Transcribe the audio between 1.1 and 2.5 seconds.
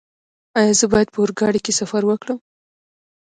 په اورګاډي کې سفر وکړم؟